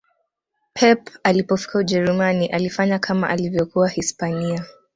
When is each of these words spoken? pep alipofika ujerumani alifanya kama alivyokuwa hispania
pep 0.73 1.09
alipofika 1.23 1.79
ujerumani 1.79 2.47
alifanya 2.47 2.99
kama 2.99 3.29
alivyokuwa 3.29 3.89
hispania 3.89 4.65